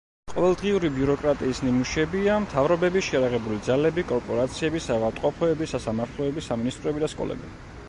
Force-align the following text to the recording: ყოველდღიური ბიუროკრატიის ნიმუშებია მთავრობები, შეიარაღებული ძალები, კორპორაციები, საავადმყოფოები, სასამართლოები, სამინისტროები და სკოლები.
ყოველდღიური 0.29 0.89
ბიუროკრატიის 0.93 1.59
ნიმუშებია 1.65 2.37
მთავრობები, 2.45 3.03
შეიარაღებული 3.09 3.59
ძალები, 3.69 4.07
კორპორაციები, 4.13 4.83
საავადმყოფოები, 4.89 5.71
სასამართლოები, 5.77 6.49
სამინისტროები 6.51 7.07
და 7.09 7.15
სკოლები. 7.17 7.55